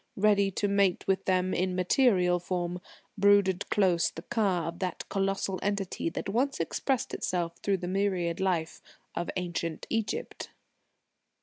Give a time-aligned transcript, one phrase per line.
[0.17, 2.81] Ready to mate with them in material form,
[3.19, 8.39] brooded close the Ka of that colossal Entity that once expressed itself through the myriad
[8.39, 8.81] life
[9.15, 10.49] of ancient Egypt.